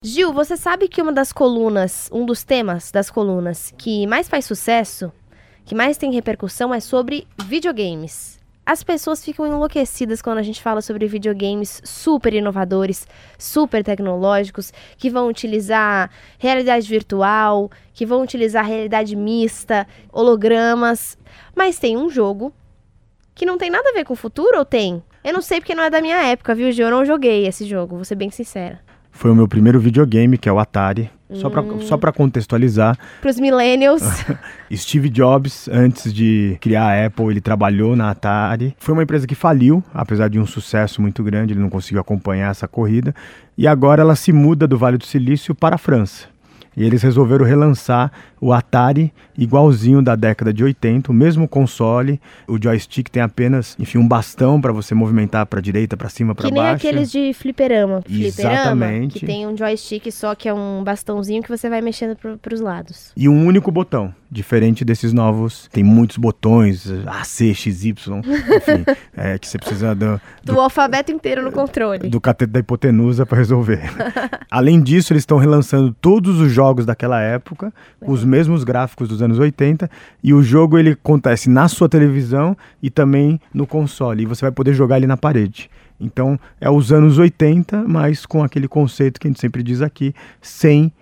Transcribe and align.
Gil, 0.00 0.32
você 0.32 0.56
sabe 0.56 0.86
que 0.86 1.02
uma 1.02 1.12
das 1.12 1.32
colunas, 1.32 2.08
um 2.12 2.24
dos 2.24 2.44
temas 2.44 2.92
das 2.92 3.10
colunas 3.10 3.74
que 3.76 4.06
mais 4.06 4.28
faz 4.28 4.44
sucesso, 4.44 5.12
que 5.64 5.74
mais 5.74 5.96
tem 5.96 6.12
repercussão 6.12 6.72
é 6.72 6.78
sobre 6.78 7.26
videogames. 7.44 8.38
As 8.64 8.84
pessoas 8.84 9.24
ficam 9.24 9.44
enlouquecidas 9.44 10.22
quando 10.22 10.38
a 10.38 10.42
gente 10.42 10.62
fala 10.62 10.80
sobre 10.82 11.08
videogames 11.08 11.82
super 11.84 12.32
inovadores, 12.32 13.08
super 13.36 13.82
tecnológicos, 13.82 14.72
que 14.96 15.10
vão 15.10 15.26
utilizar 15.26 16.10
realidade 16.38 16.88
virtual, 16.88 17.68
que 17.92 18.06
vão 18.06 18.22
utilizar 18.22 18.64
realidade 18.64 19.16
mista, 19.16 19.84
hologramas. 20.12 21.18
Mas 21.56 21.76
tem 21.76 21.96
um 21.96 22.08
jogo 22.08 22.52
que 23.34 23.44
não 23.44 23.58
tem 23.58 23.68
nada 23.68 23.90
a 23.90 23.94
ver 23.94 24.04
com 24.04 24.12
o 24.12 24.16
futuro 24.16 24.58
ou 24.58 24.64
tem? 24.64 25.02
Eu 25.24 25.32
não 25.32 25.42
sei 25.42 25.60
porque 25.60 25.74
não 25.74 25.82
é 25.82 25.90
da 25.90 26.00
minha 26.00 26.22
época, 26.28 26.54
viu, 26.54 26.70
Gil? 26.70 26.86
Eu 26.86 26.92
não 26.92 27.04
joguei 27.04 27.48
esse 27.48 27.66
jogo, 27.66 27.96
vou 27.96 28.04
ser 28.04 28.14
bem 28.14 28.30
sincera. 28.30 28.86
Foi 29.18 29.32
o 29.32 29.34
meu 29.34 29.48
primeiro 29.48 29.80
videogame, 29.80 30.38
que 30.38 30.48
é 30.48 30.52
o 30.52 30.60
Atari. 30.60 31.10
Só 31.34 31.50
para 31.50 31.60
Hum. 31.60 31.80
só 31.80 31.96
pra 31.96 32.12
contextualizar, 32.12 32.96
Para 33.20 33.30
os 33.30 33.38
millennials, 33.40 34.00
Steve 34.72 35.10
Jobs, 35.10 35.68
antes 35.70 36.14
de 36.14 36.56
criar 36.60 36.84
a 36.84 37.06
Apple, 37.06 37.26
ele 37.26 37.40
trabalhou 37.40 37.96
na 37.96 38.10
Atari. 38.10 38.76
Foi 38.78 38.94
uma 38.94 39.02
empresa 39.02 39.26
que 39.26 39.34
faliu, 39.34 39.82
apesar 39.92 40.28
de 40.28 40.38
um 40.38 40.46
sucesso 40.46 41.02
muito 41.02 41.22
grande, 41.24 41.52
ele 41.52 41.60
não 41.60 41.68
conseguiu 41.68 42.00
acompanhar 42.00 42.52
essa 42.52 42.68
corrida. 42.68 43.12
E 43.58 43.66
agora 43.66 44.00
ela 44.02 44.14
se 44.14 44.32
muda 44.32 44.68
do 44.68 44.78
Vale 44.78 44.96
do 44.96 45.04
Silício 45.04 45.52
para 45.52 45.74
a 45.74 45.78
França. 45.78 46.28
E 46.78 46.84
eles 46.84 47.02
resolveram 47.02 47.44
relançar 47.44 48.12
o 48.40 48.52
Atari 48.52 49.12
igualzinho 49.36 50.00
da 50.00 50.14
década 50.14 50.52
de 50.52 50.62
80, 50.62 51.10
o 51.10 51.14
mesmo 51.14 51.48
console. 51.48 52.20
O 52.46 52.56
joystick 52.62 53.08
tem 53.08 53.20
apenas, 53.20 53.74
enfim, 53.80 53.98
um 53.98 54.06
bastão 54.06 54.60
para 54.60 54.72
você 54.72 54.94
movimentar 54.94 55.44
para 55.46 55.60
direita, 55.60 55.96
para 55.96 56.08
cima, 56.08 56.36
para 56.36 56.48
que 56.48 56.54
baixo. 56.54 56.84
nem 56.84 56.92
aqueles 56.92 57.10
de 57.10 57.32
fliperama. 57.32 58.00
Fliperama, 58.02 58.54
Exatamente. 58.54 59.18
que 59.18 59.26
tem 59.26 59.44
um 59.44 59.56
joystick 59.56 60.10
só 60.12 60.36
que 60.36 60.48
é 60.48 60.54
um 60.54 60.84
bastãozinho 60.84 61.42
que 61.42 61.48
você 61.48 61.68
vai 61.68 61.80
mexendo 61.80 62.14
pro, 62.14 62.38
pros 62.38 62.60
lados. 62.60 63.10
E 63.16 63.28
um 63.28 63.44
único 63.44 63.72
botão, 63.72 64.14
diferente 64.30 64.84
desses 64.84 65.12
novos. 65.12 65.68
Tem 65.72 65.82
muitos 65.82 66.16
botões, 66.16 66.86
A, 67.06 67.24
C, 67.24 67.54
X, 67.54 67.84
Y, 67.84 68.18
enfim, 68.18 68.84
é, 69.16 69.38
que 69.38 69.48
você 69.48 69.58
precisa 69.58 69.94
do, 69.94 70.20
Do 70.44 70.60
alfabeto 70.60 71.10
inteiro 71.10 71.42
no 71.42 71.50
controle. 71.50 72.08
do 72.08 72.20
cateto 72.20 72.52
da 72.52 72.60
hipotenusa 72.60 73.24
para 73.24 73.38
resolver. 73.38 73.80
Além 74.50 74.82
disso, 74.82 75.12
eles 75.12 75.22
estão 75.22 75.38
relançando 75.38 75.94
todos 76.00 76.40
os 76.40 76.52
jogos 76.52 76.84
daquela 76.84 77.20
época, 77.20 77.72
com 78.00 78.12
os 78.12 78.24
mesmos 78.24 78.64
gráficos 78.64 79.08
dos 79.08 79.22
anos 79.22 79.38
80, 79.38 79.90
e 80.22 80.34
o 80.34 80.42
jogo 80.42 80.78
ele 80.78 80.90
acontece 80.90 81.48
na 81.48 81.68
sua 81.68 81.88
televisão 81.88 82.56
e 82.82 82.90
também 82.90 83.40
no 83.52 83.66
console, 83.66 84.22
e 84.22 84.26
você 84.26 84.42
vai 84.42 84.52
poder 84.52 84.74
jogar 84.74 84.98
ele 84.98 85.06
na 85.06 85.16
parede. 85.16 85.70
Então, 86.00 86.38
é 86.60 86.70
os 86.70 86.92
anos 86.92 87.18
80, 87.18 87.84
mas 87.88 88.24
com 88.24 88.44
aquele 88.44 88.68
conceito 88.68 89.18
que 89.18 89.26
a 89.26 89.30
gente 89.30 89.40
sempre 89.40 89.62
diz 89.62 89.82
aqui, 89.82 90.14
sem 90.40 90.92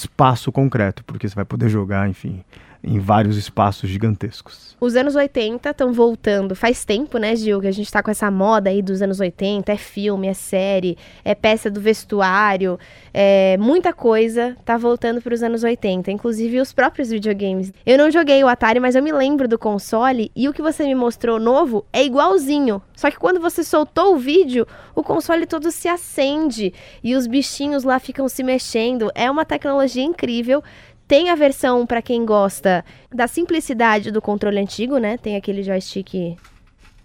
espaço 0.00 0.50
concreto, 0.52 1.04
porque 1.04 1.28
você 1.28 1.34
vai 1.34 1.44
poder 1.44 1.68
jogar, 1.68 2.08
enfim, 2.08 2.44
em 2.82 2.98
vários 2.98 3.36
espaços 3.36 3.88
gigantescos. 3.88 4.76
Os 4.80 4.94
anos 4.94 5.16
80 5.16 5.70
estão 5.70 5.92
voltando. 5.92 6.54
Faz 6.54 6.84
tempo, 6.84 7.18
né, 7.18 7.34
Gil, 7.34 7.60
que 7.60 7.66
a 7.66 7.72
gente 7.72 7.90
tá 7.90 8.02
com 8.02 8.10
essa 8.10 8.30
moda 8.30 8.70
aí 8.70 8.80
dos 8.80 9.02
anos 9.02 9.18
80. 9.18 9.72
É 9.72 9.76
filme, 9.76 10.28
é 10.28 10.34
série, 10.34 10.96
é 11.24 11.34
peça 11.34 11.70
do 11.70 11.80
vestuário, 11.80 12.78
é 13.12 13.56
muita 13.58 13.92
coisa 13.92 14.56
tá 14.64 14.76
voltando 14.76 15.20
para 15.20 15.34
os 15.34 15.42
anos 15.42 15.64
80, 15.64 16.10
inclusive 16.10 16.60
os 16.60 16.72
próprios 16.72 17.10
videogames. 17.10 17.72
Eu 17.84 17.98
não 17.98 18.10
joguei 18.10 18.42
o 18.44 18.48
Atari, 18.48 18.78
mas 18.78 18.94
eu 18.94 19.02
me 19.02 19.12
lembro 19.12 19.48
do 19.48 19.58
console 19.58 20.30
e 20.34 20.48
o 20.48 20.52
que 20.52 20.62
você 20.62 20.84
me 20.84 20.94
mostrou 20.94 21.40
novo 21.40 21.84
é 21.92 22.04
igualzinho. 22.04 22.80
Só 22.94 23.10
que 23.10 23.18
quando 23.18 23.40
você 23.40 23.64
soltou 23.64 24.14
o 24.14 24.18
vídeo, 24.18 24.66
o 24.94 25.02
console 25.02 25.46
todo 25.46 25.70
se 25.70 25.88
acende 25.88 26.72
e 27.02 27.14
os 27.14 27.26
bichinhos 27.26 27.84
lá 27.84 27.98
ficam 27.98 28.28
se 28.28 28.42
mexendo. 28.42 29.10
É 29.14 29.30
uma 29.30 29.44
tecnologia 29.44 30.02
incrível. 30.02 30.62
Tem 31.08 31.30
a 31.30 31.34
versão 31.34 31.86
para 31.86 32.02
quem 32.02 32.26
gosta 32.26 32.84
da 33.10 33.26
simplicidade 33.26 34.10
do 34.10 34.20
controle 34.20 34.58
antigo, 34.58 34.98
né? 34.98 35.16
Tem 35.16 35.36
aquele 35.36 35.62
joystick 35.62 36.36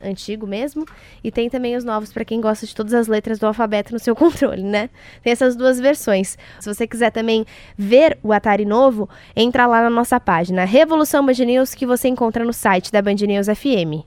antigo 0.04 0.46
mesmo, 0.46 0.86
e 1.24 1.32
tem 1.32 1.50
também 1.50 1.78
os 1.78 1.86
novos 1.86 2.12
para 2.12 2.26
quem 2.26 2.42
gosta 2.42 2.66
de 2.66 2.76
todas 2.76 2.94
as 2.94 3.08
letras 3.08 3.40
do 3.40 3.48
alfabeto 3.48 3.94
no 3.94 4.00
seu 4.00 4.14
controle, 4.16 4.62
né? 4.62 4.90
Tem 5.24 5.32
essas 5.32 5.56
duas 5.56 5.80
versões. 5.80 6.38
Se 6.60 6.74
você 6.74 6.86
quiser 6.86 7.12
também 7.12 7.46
ver 7.78 8.18
o 8.22 8.34
Atari 8.34 8.66
novo, 8.66 9.10
entra 9.34 9.66
lá 9.66 9.82
na 9.82 9.90
nossa 9.90 10.20
página 10.20 10.66
Revolução 10.66 11.26
Band 11.26 11.46
News 11.46 11.74
que 11.74 11.86
você 11.86 12.10
encontra 12.10 12.44
no 12.44 12.52
site 12.52 12.92
da 12.92 13.02
Band 13.02 13.16
News 13.16 13.48
FM. 13.48 14.02